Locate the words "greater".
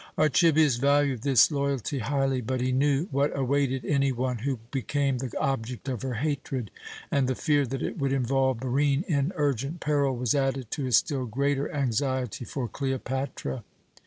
11.27-11.71